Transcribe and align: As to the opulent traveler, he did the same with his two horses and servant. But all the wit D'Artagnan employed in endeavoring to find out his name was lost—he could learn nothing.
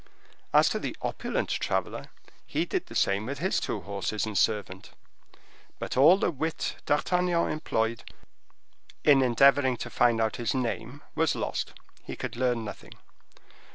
As 0.51 0.67
to 0.69 0.79
the 0.79 0.97
opulent 1.03 1.49
traveler, 1.49 2.05
he 2.47 2.65
did 2.65 2.87
the 2.87 2.95
same 2.95 3.27
with 3.27 3.37
his 3.37 3.59
two 3.59 3.81
horses 3.81 4.25
and 4.25 4.35
servant. 4.35 4.93
But 5.77 5.95
all 5.95 6.17
the 6.17 6.31
wit 6.31 6.77
D'Artagnan 6.87 7.51
employed 7.51 8.03
in 9.03 9.21
endeavoring 9.21 9.77
to 9.77 9.91
find 9.91 10.19
out 10.19 10.37
his 10.37 10.55
name 10.55 11.03
was 11.13 11.35
lost—he 11.35 12.15
could 12.15 12.35
learn 12.35 12.65
nothing. 12.65 12.95